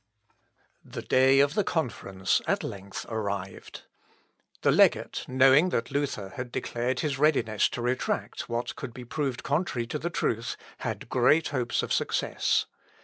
The 0.83 1.03
day 1.03 1.41
of 1.41 1.63
conference 1.65 2.41
at 2.47 2.63
length 2.63 3.05
arrived. 3.07 3.83
The 4.63 4.71
legate, 4.71 5.23
knowing 5.27 5.69
that 5.69 5.91
Luther 5.91 6.29
had 6.29 6.51
declared 6.51 7.01
his 7.01 7.19
readiness 7.19 7.69
to 7.69 7.83
retract 7.83 8.49
what 8.49 8.75
could 8.75 8.95
be 8.95 9.05
proved 9.05 9.43
contrary 9.43 9.85
to 9.85 9.99
the 9.99 10.09
truth, 10.09 10.57
had 10.79 11.07
great 11.07 11.49
hopes 11.49 11.83
of 11.83 11.93
success. 11.93 12.65